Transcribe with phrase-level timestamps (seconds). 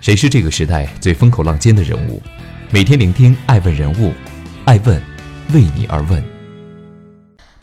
[0.00, 2.22] 谁是这个时代最风口浪尖的人物？
[2.70, 4.14] 每天聆听爱问人物，
[4.64, 4.98] 爱问
[5.52, 6.24] 为你而问。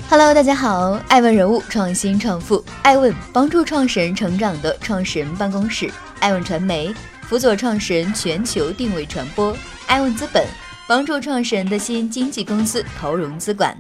[0.07, 5.89] Hello，大家好，爱问人物创新创富，爱问帮助创始人成长的创始人办公室，
[6.19, 9.57] 爱问传媒辅佐创始人全球定位传播，
[9.87, 10.45] 爱问资本
[10.87, 13.75] 帮助创始人的新经纪公司投融资管。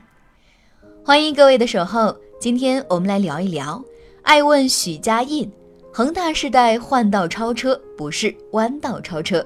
[1.05, 3.79] 欢迎各位的守候，今天我们来聊一聊
[4.23, 5.47] 爱问许家印。
[5.97, 9.43] 恒大时代换道超车不是弯道超车。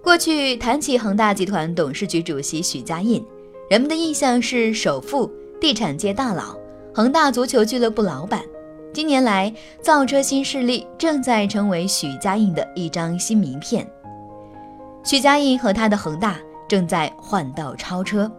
[0.00, 3.20] 过去谈起恒大集团董事局主席许家印，
[3.68, 5.28] 人们的印象是首富、
[5.60, 6.56] 地产界大佬、
[6.94, 8.44] 恒大足球俱乐部老板。
[8.94, 13.84] 近年来，造车新势力正在成为许家印的一张新名片。
[15.02, 18.30] 许家印和他的恒大正在换道超车。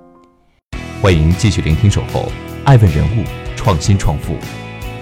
[1.01, 2.31] 欢迎继续聆听《守候
[2.63, 3.25] 爱问人物
[3.57, 4.31] 创新创富》。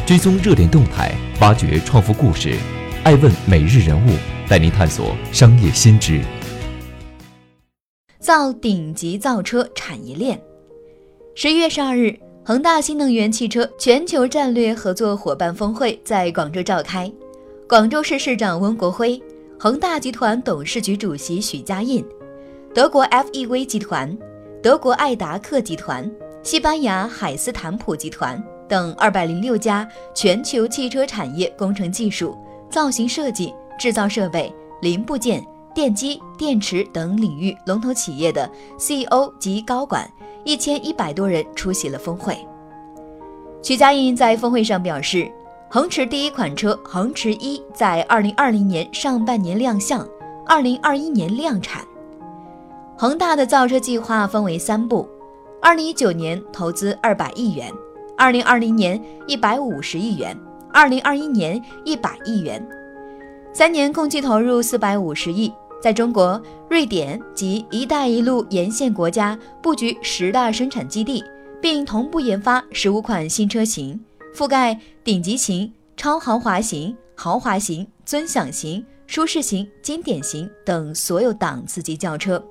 [0.08, 2.58] 追踪热点动态，挖掘创富故事，
[3.04, 4.10] 爱问每日人物
[4.50, 6.20] 带您探索商业新知。
[8.20, 10.42] 造顶级造车产业链。
[11.36, 17.12] 十一月十二日，恒大新能源汽车全球战略合作伙伴峰会在广州召开。
[17.70, 19.22] 广州市市长温国辉、
[19.60, 22.04] 恒大集团董事局主席许家印、
[22.74, 24.18] 德国 FEV 集团、
[24.64, 26.10] 德国爱达克集团、
[26.42, 28.44] 西班牙海斯坦普集团。
[28.68, 32.38] 等二百零六家全球汽车产业工程技术、
[32.70, 40.10] 造型设计、制造设备、零部件、电机、电池等领域龙头企业的 CEO 及高管
[40.44, 42.38] 一千一百多人出席了峰会。
[43.62, 45.32] 曲家印在峰会上表示，
[45.70, 50.08] 恒驰第一款车恒驰一在二零二零年上半年亮相，
[50.46, 51.84] 二零二一年量产。
[52.98, 55.08] 恒大的造车计划分为三步，
[55.62, 57.72] 二零一九年投资二百亿元。
[58.18, 60.36] 二零二零年一百五十亿元，
[60.74, 62.68] 二零二一年一百亿元，
[63.54, 71.24] 三年共计投入四百五十亿，在中国、瑞典及“一带一路”沿线国家布局十大生产基地，
[71.62, 74.00] 并同步研发十五款新车型，
[74.36, 82.44] 覆盖顶级型、超豪华型、豪华型、尊享型、舒适型、经典型等所有档次级轿车。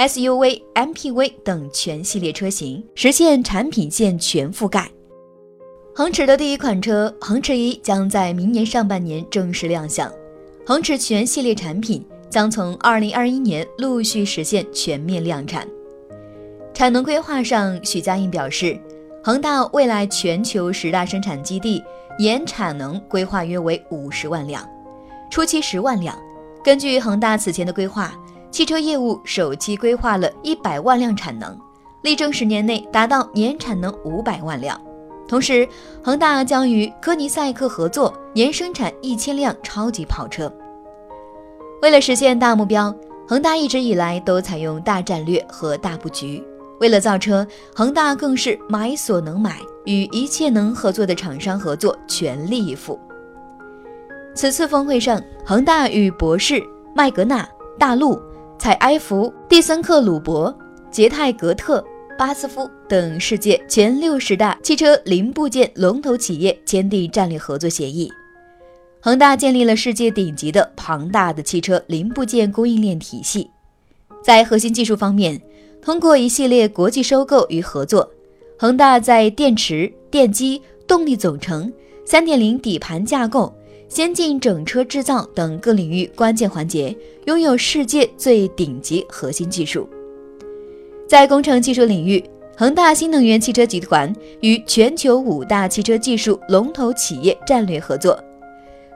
[0.00, 4.90] SUV、MPV 等全系列车型实现产品线全覆盖。
[5.94, 10.10] 恒驰的第一款车恒驰一将在明年上半年正式亮相，
[10.64, 15.68] 恒驰全系列产品将从2021年陆续实现全面量产。
[16.72, 18.80] 产能规划上，许家印表示，
[19.22, 21.84] 恒大未来全球十大生产基地
[22.18, 24.66] 年产能规划约为五十万辆，
[25.30, 26.18] 初期十万辆。
[26.64, 28.14] 根据恒大此前的规划。
[28.50, 31.56] 汽车业务首期规划了一百万辆产能，
[32.02, 34.78] 力争十年内达到年产能五百万辆。
[35.28, 35.66] 同时，
[36.02, 40.52] 恒大将与科尼赛克合作，年生产一千辆超级跑车。
[41.80, 42.92] 为了实现大目标，
[43.28, 46.44] 恒大一直以来都采用大战略和大布局。
[46.80, 52.98] 为了造车，恒大更是买所能买，与一切能合作的厂商合作，全力以赴。
[54.34, 56.60] 此次峰会上，恒大与博世、
[56.96, 58.20] 麦格纳、大陆。
[58.60, 60.54] 采埃孚、蒂森克鲁伯、
[60.90, 61.82] 捷泰格特、
[62.18, 68.12] 巴斯夫等世界前六十大汽车零部件龙头企业签订战略合作协议。
[69.00, 73.48] 恒大建立了世界顶级的庞大的汽车零部件供应链体系。
[74.22, 75.40] 在核心技术方面，
[75.80, 78.12] 通过一系列国际收购与合作，
[78.58, 81.72] 恒大在电池、电机、动力总成、
[82.04, 83.54] 三点零底盘架构。
[83.90, 86.96] 先进整车制造等各领域关键环节
[87.26, 89.86] 拥有世界最顶级核心技术。
[91.08, 92.24] 在工程技术领域，
[92.56, 98.14] 恒大新能源汽车集团与全球五大汽车技术龙头企业战略合作；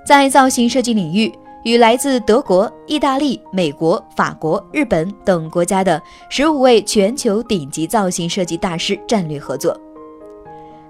[0.07, 1.33] 在造型设计领域，
[1.65, 6.01] 与来自德国、意大利、美国、法国、日本等国家的
[6.31, 9.73] 十五位全球顶级造型设计大师战略合作；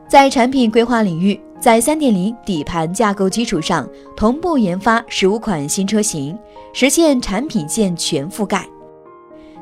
[0.08, 1.38] 在产品规划领域。
[1.60, 6.38] 在三点零底盘架构基础上，同步研发十五款新车型，
[6.74, 8.68] 实现产品线全覆盖。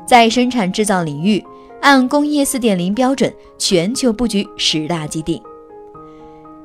[0.05, 1.41] 在生产制造领域，
[1.81, 5.41] 按工业四点零标准，全球布局十大基地。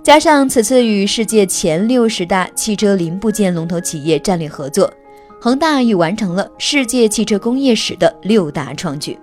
[0.02, 4.92] 加上此次与世界前六十大汽车零部件龙头企业战略合作，
[5.40, 9.16] 恒大已完成了世界汽车工业史的六大创举。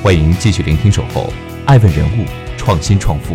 [0.00, 1.32] 欢迎继续聆听《守候
[1.66, 2.24] 爱问人物
[2.64, 3.34] 创新创富》。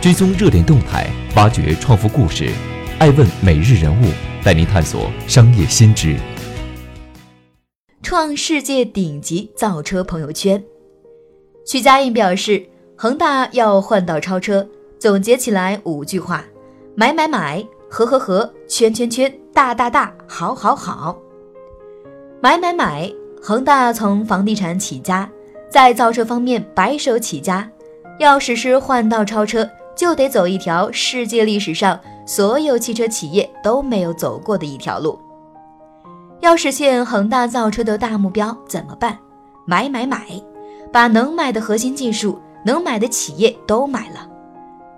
[0.00, 1.06] 追踪热点动态，
[1.36, 2.50] 挖掘创富故事，
[2.98, 4.06] 爱问每日人物
[4.42, 6.16] 带您探索商业新知。
[8.02, 10.62] 创世界顶级造车朋友圈，
[11.66, 12.66] 许家印表示，
[12.96, 14.66] 恒大要换道超车，
[14.98, 16.42] 总结起来五句话：
[16.94, 21.18] 买买买，和和和，圈圈圈，大大大，好好好。
[22.40, 23.12] 买买买，
[23.42, 25.30] 恒大从房地产起家，
[25.68, 27.68] 在造车方面白手起家，
[28.18, 35.18] 要实施换道超车，就得走一条世界历史上所有汽车企业都没有走过的一条路。
[36.40, 39.18] 要实现恒大造车的大目标，怎么办？
[39.64, 40.26] 买买买，
[40.92, 44.28] 把能买的核心技术、能买的企业都买了。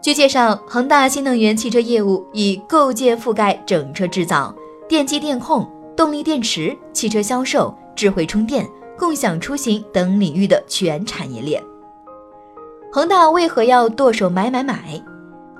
[0.00, 4.54] 据介绍，恒大新能源汽车业务以构建覆盖整车制造、
[4.88, 11.62] 电机电控、动力电池、汽车销售、智慧充电、共享出行等领域的全产业链。
[12.90, 14.98] 恒大为何要剁手买买买？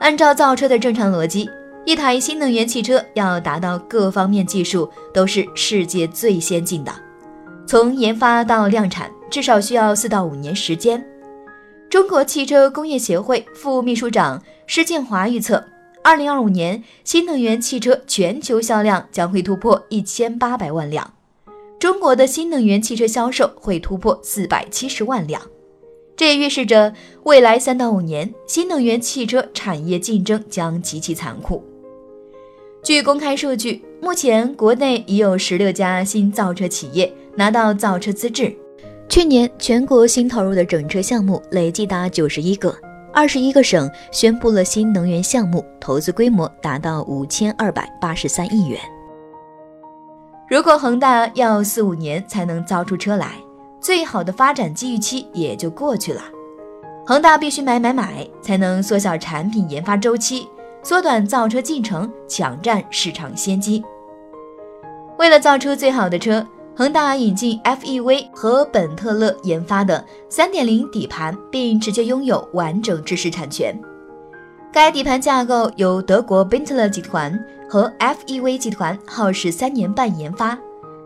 [0.01, 1.49] 按照造车的正常逻辑。
[1.85, 6.93] 一台新能源汽车要达到各方面技术都是世界最先进的，
[7.67, 11.03] 从研发到量产至少需要四到五年时间。
[11.89, 15.63] 中国汽车工业协会副秘书长施建华预测，
[16.03, 21.15] 二零二五年新能源汽车全球销量将会突破一千八百万辆，
[21.79, 25.41] 中国的新能源汽车销售会突破四百七十万辆。
[26.19, 26.93] 这也预示着
[27.23, 31.63] 未来三到五年新能源汽车产业竞争将极其残酷。
[32.83, 38.53] 据公开数据，目前国内已有十六家新造车企业拿到造车资质。
[39.09, 42.77] 去年全国新投入的整车项目累计达九十一个，
[43.13, 48.81] 二十一个省宣布了新能源项目，投资规模达到五千二百八十三亿元。
[50.51, 53.35] 如果恒大要四五年才能造出车来，
[53.81, 56.23] 最好的发展机遇期也就过去了。
[57.07, 60.49] 恒大必须买买买，才能缩小产品研发周期。
[60.83, 63.83] 缩短造车进程，抢占市场先机。
[65.19, 66.47] 为了造出最好的车，
[66.77, 73.79] 恒大引进 FEV 和本特勒研发的3.0底盘，并直接拥有完整知识产权。
[74.73, 77.37] 该底盘架构由德国 b e n t l e r 集团
[77.69, 80.57] 和 FEV 集团耗时三年半研发，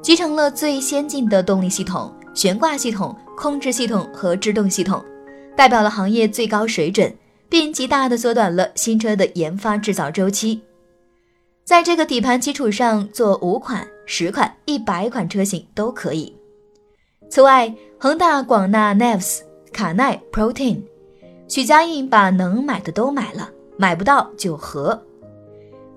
[0.02, 5.05] 集成了最先进的动力系统、悬挂系统、控制系统和制动系统，
[5.56, 7.12] 代表了行业最高水准。
[7.52, 10.58] 并极大地缩短了新车的研发制造周期，
[11.67, 16.34] 在这个底盘基础上做五款、十款、一百款车型都可以。
[17.29, 19.40] 此外，恒大广纳 Nevs、
[19.70, 20.81] 卡耐 Protein、
[21.46, 24.99] 许家印把能买的都买了，买不到就合。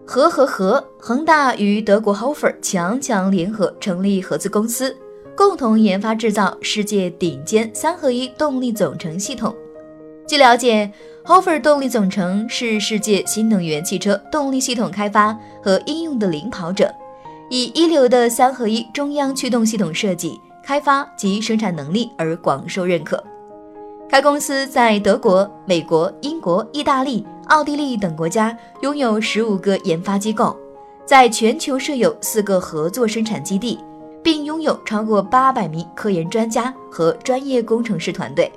[0.05, 4.93] 合合合，恒大与德国 Hofer 强强联合成立合资公司，
[5.35, 9.55] 共同研发制造世界顶尖三合一动力总成系统。
[10.27, 10.91] 据了解。
[11.25, 16.93] Hofer 动力总成是世界新能源汽车动力系统开发和应用的领跑者，
[17.49, 23.23] 以一流的三合一中央驱动系统设计、开发及生产能力而广受认可。
[24.07, 30.55] 该公司在德国、美国、英国、意大利、奥地利等国家拥有十五个研发机构，
[31.07, 33.79] 在全球设有四个合作生产基地，
[34.25, 38.51] 并拥有超过八百名科研专家和专业工程师团队。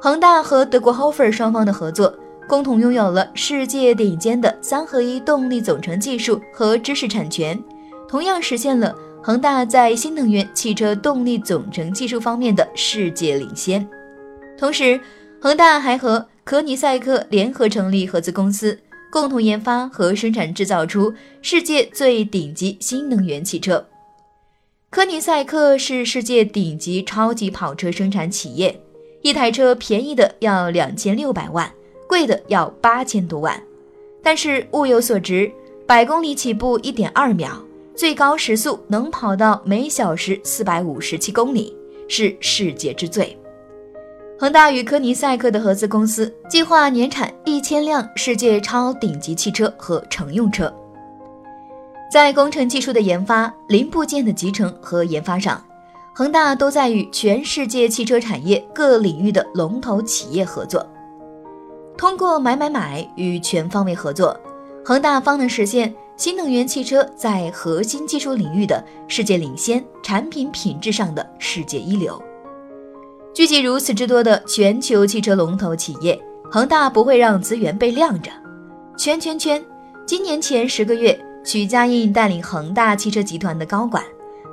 [0.00, 2.14] 恒大和德国 Hofer 双方的合作，
[2.48, 7.62] 共同拥有了世界顶尖的三合一动力总成技术和知识产权，
[8.08, 13.86] 同样实现了恒大在新能源汽车动力总成技术方面的世界领先。
[14.56, 14.98] 同时，
[15.38, 18.78] 恒大还和科尼赛克联合成立合资公司，
[19.12, 21.12] 共同研发和生产制造出
[21.42, 23.86] 世界最顶级新能源汽车。
[24.88, 28.74] 科尼赛克是世界顶级超级跑车生产企业。
[29.20, 31.70] 一台车便宜的要两千六百万，
[32.08, 33.62] 贵的要八千多万，
[34.22, 35.52] 但是物有所值，
[35.86, 37.62] 百公里起步一点二秒，
[37.94, 41.76] 最高时速能跑到每小时四百五十七公里，
[42.08, 43.36] 是世界之最。
[44.42, 50.74] 恒大与科尼赛克的合资公司计划年产一千辆世界超顶级汽车和乘用车，
[52.10, 55.62] 在工程技术的研发、零部件的集成和研发上。
[56.12, 60.84] 恒大都在与全世界汽车产业各领域的龙头企业合作，
[61.96, 64.36] 通过买买买与全方位合作，
[64.84, 72.20] 恒大方能实现新能源汽车在核心技术领域的世界领先，产品品质上的世界一流。
[73.34, 76.20] 聚集如此之多的全球汽车龙头企业，
[76.50, 78.30] 恒大不会让资源被晾着。
[78.94, 79.64] 圈圈圈，
[80.04, 84.04] 今年前十个月，许家印带领恒大汽车集团的高管。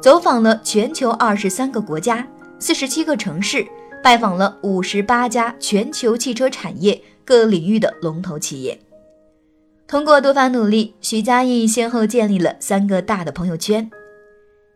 [0.01, 2.25] 走访了全球二十三个国家、
[2.57, 3.67] 四十七个城市，
[4.01, 8.79] 拜访了五十八家全球汽车产业各领域的龙头企业。
[9.89, 13.91] 通过多番努力，徐家印先后建立了三个大的朋友圈。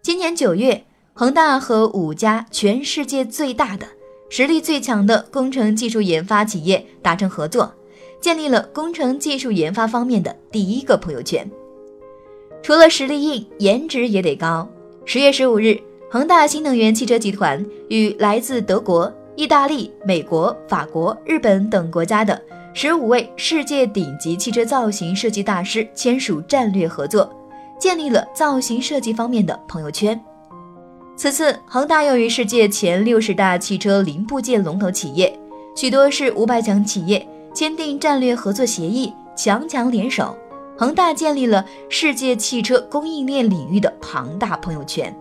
[0.02, 0.84] 今年九月，
[1.16, 3.86] 恒大和五家全世界最大的、
[4.30, 7.72] 实力最强的工程技术研发企业达成合作，
[8.20, 11.48] 建立了工程技术研发方面的第一个朋友圈。
[12.64, 14.68] 除了实力硬，颜值也得高。
[15.06, 15.80] 十月十五日，
[16.10, 22.42] 恒大新能源汽车集团与来自德国、意大利、美国、法国、日本等国家的
[22.74, 27.32] 十五位世界顶级汽车造型设计大师签署战略合作，
[27.80, 30.20] 建立了造型设计方面的朋友圈。
[31.16, 35.40] 此次，恒大又与世界前六十大汽车零部件龙头企业、
[35.76, 40.36] 许多是五百强企业签订战略合作协议，强强联手，
[40.76, 45.16] 恒大建立了世界汽车供应链领域的庞大朋友圈。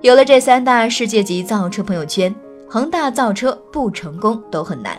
[0.00, 2.34] 有了这三大世界级造车朋友圈，
[2.66, 4.98] 恒大造车不成功都很难。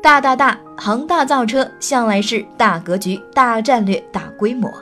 [0.00, 4.72] 大大大，恒大造车向来是大格局、大战略、大规模。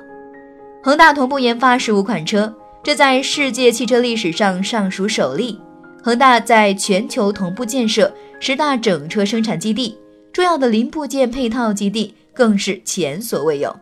[0.83, 2.55] 恒大同步研发十五款车。
[2.87, 5.61] 这在世界汽车历史上尚属首例。
[6.05, 9.99] 恒大在全球同步建设十大整车生产基地，
[10.33, 13.75] 重要的零部件配套基地更是前所未有。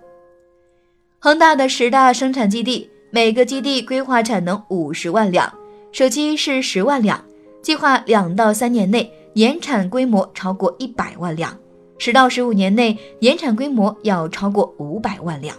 [1.18, 5.52] 恒大的十大生产基地，每个基地规划产能五十万辆，
[5.92, 7.23] 首期是十万辆，
[7.61, 11.54] 计划两到三年内年产规模超过一百万辆，
[11.99, 15.54] 十到十五年内年产规模要超过五百万辆。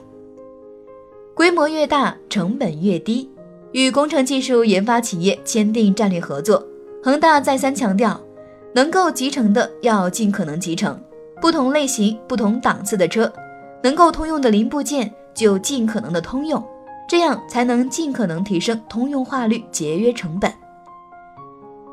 [1.36, 3.30] 规模越大，成本越低。
[3.76, 6.66] 与工程技术研发企业签订战略合作，
[7.04, 8.18] 恒大再三强调，
[8.74, 10.98] 能够集成的要尽可能集成，
[11.42, 13.30] 不同类型、不同档次的车，
[13.84, 16.64] 能够通用的零部件就尽可能的通用，
[17.06, 20.50] 这样才能尽可能提升通用化率，节约成本，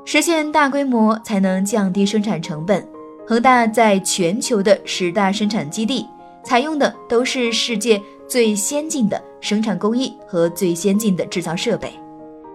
[0.04, 2.86] 实现大规模才能降低生产成本。
[3.26, 6.06] 恒大在全球的十大生产基地
[6.44, 8.00] 采用的都是世界。
[8.32, 11.92] 最先进的生产工艺和最先进的制造设备，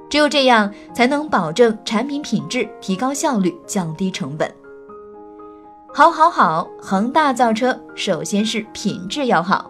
[0.10, 4.52] 只有这样才能保证产品品质、提高效率、降低成本。
[5.94, 6.68] 好，好，好！
[6.82, 9.70] 恒大造车首先是品质要好，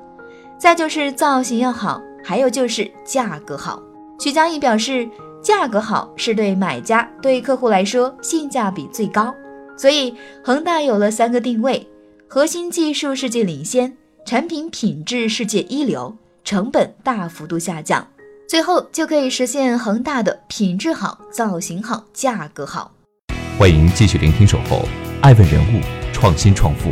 [0.57, 3.83] 再就是造型要好，还有就是价格好。
[4.17, 5.09] 徐嘉印表示，
[5.41, 9.35] 价格好是对买家、对客户来说性价比最高，
[9.75, 11.85] 所以恒大有了三个定位：
[12.29, 13.97] 核心技术世界领先。
[14.27, 18.05] 产品品质世界一流，成本大幅度下降，
[18.45, 22.91] 最后就可以实现恒大的品质好、造型好、价格好。
[23.57, 24.85] 欢迎继续聆听《守候
[25.21, 25.79] 爱问人物
[26.11, 26.89] 创新创富》，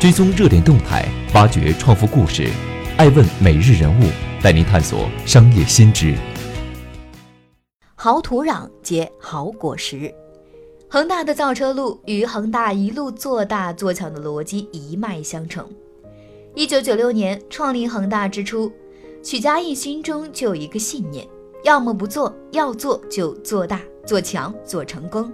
[0.00, 1.04] 追踪热点动态，
[1.34, 2.48] 挖掘创富故事。
[2.96, 4.04] 爱问每日人物
[4.40, 6.14] 带您探索商业新知。
[7.96, 10.14] 好土壤结好果实，
[10.88, 15.68] 恒大的造车路与恒大一路做大做强的逻辑一脉相承。
[16.54, 18.70] 一九九六年创立恒大之初，
[19.22, 21.26] 许家印心中就有一个信念：
[21.64, 25.32] 要么不做，要做就做大、做强、做成功。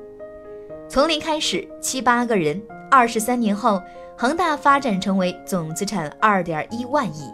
[0.88, 3.82] 从零开始，七八个人，二十三年后，
[4.16, 7.28] 恒大发展成为总资产二点一万亿，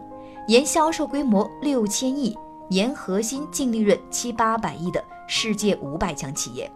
[0.49, 2.35] 年销售规模六千亿，
[2.71, 6.71] 年核心净利润七八百亿的世界五百强企业。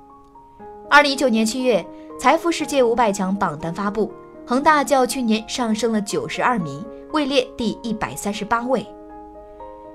[0.91, 1.85] 二零一九年七月，
[2.21, 4.12] 财富世界五百强榜单发布，
[4.47, 6.85] 恒大较去年上升了九十二名。
[7.12, 8.87] 位列第一百三十八位。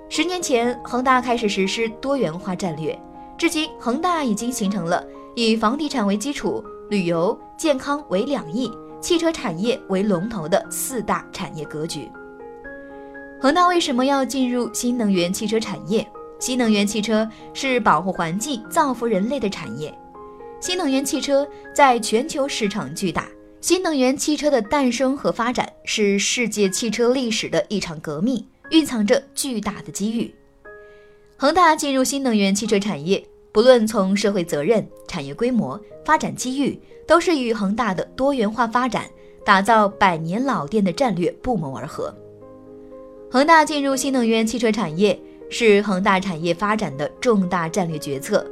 [0.10, 3.00] 十年前，恒大开始实施多元化战略，
[3.38, 5.05] 至今，恒大已经形成了
[5.36, 12.12] 以房地产为基础、旅游、健康为两翼、汽车产业为龙头的四大产业格局。
[13.39, 16.08] 恒大为什么要进入新能源汽车产业？
[16.39, 19.93] 新能源汽车是保护环境、造福人类的产业。
[20.60, 23.27] 新能源汽车在全球市场巨大。
[23.63, 30.36] 新能源汽车的诞生和发展是世界汽车历史的一场革命，蕴藏着巨大的机遇。
[31.38, 36.77] 恒大进入新能源汽车产业，不论从社会责任、产业规模、发展机遇，
[37.08, 39.05] 都是与恒大的多元化发展、
[39.46, 42.13] 打造百年老店的战略不谋而合。
[43.32, 45.17] 恒大进入新能源汽车产业
[45.50, 48.46] 是恒大产业发展的重大战略决策，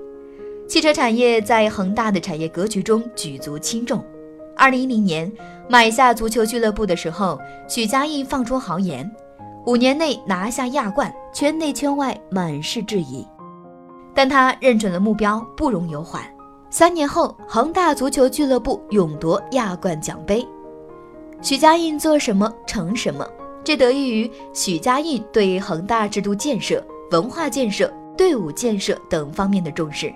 [0.70, 4.02] 汽车产业在恒大的产业格局中举足轻重。
[4.56, 5.32] 二零一零年
[5.70, 9.10] 买下足球俱乐部的时候，许家印放出豪言，
[9.66, 13.26] 五年内拿下亚冠，圈内圈外满是质疑。
[14.14, 16.22] 但他认准了目标，不容有缓。
[16.70, 20.46] 三年后，恒大足球俱乐部勇夺亚冠奖杯。
[21.42, 23.28] 许家印做什么成什么，
[23.64, 30.14] 这得益于许家印对恒大制度建设、文化建设、队伍建设等方面的重视。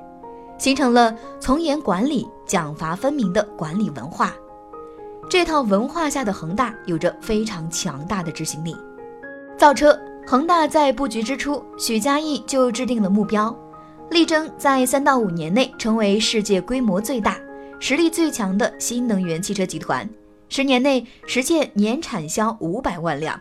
[0.57, 4.33] 形成了从严管理、奖罚分明的管理文化。
[5.29, 8.75] 这套文化下的恒大有着非常强大的执行力。
[9.57, 13.57] 造车，恒大在布局之初，许家印就制定了目标，
[14.11, 17.37] 力争在三到五年内成为世界规模最大、
[17.79, 20.07] 实力最强的新能源汽车集团，
[20.49, 23.39] 十年内实现年产销五百万辆。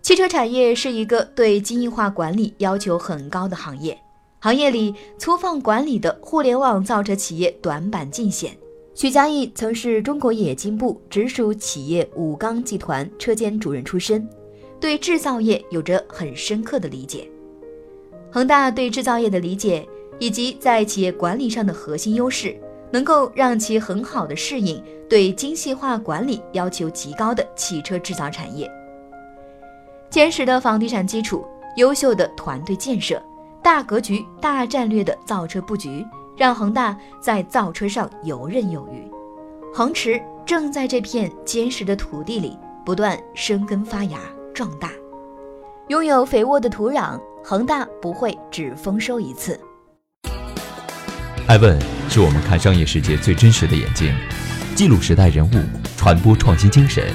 [0.00, 3.98] 汽车产业是一个对精益化管理要求很高的行业，
[4.40, 8.56] 行业里粗放管理的互联网造车企业短板尽显。
[8.94, 14.28] 许家印曾是中国冶金部直属企业武钢集团车间主任出身，
[14.80, 17.28] 对制造业有着很深刻的理解。
[18.30, 19.86] 恒大对制造业的理解
[20.18, 22.56] 以及在企业管理上的核心优势，
[22.90, 28.70] 能够让其很好的适应对精细化管理要求极高的汽车制造产业。
[30.10, 31.44] 坚实的房地产基础、
[31.76, 33.22] 优秀的团队建设、
[33.62, 36.06] 大格局、大战略的造车布局。
[36.36, 39.02] 让恒大在造车上游刃有余，
[39.74, 44.20] 恒驰正在这片坚实的土地里不断生根发芽、
[44.54, 44.92] 壮大。
[45.88, 49.58] 拥有肥沃的土壤，恒大不会只丰收一次。
[51.48, 51.76] 爱问
[52.08, 54.14] 是我们看商业世界最真实的眼睛，
[54.76, 55.54] 记录时代人物，
[55.96, 57.12] 传播创新精神，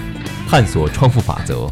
[0.49, 1.71] 探索创富法则。